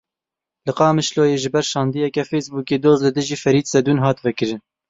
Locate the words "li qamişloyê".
0.67-1.37